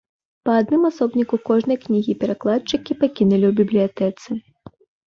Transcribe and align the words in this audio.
Па 0.47 0.53
адным 0.61 0.87
асобніку 0.89 1.39
кожнай 1.51 1.77
кнігі 1.85 2.17
перакладчыкі 2.25 3.01
пакінулі 3.05 3.45
ў 3.47 3.53
бібліятэцы. 3.63 4.29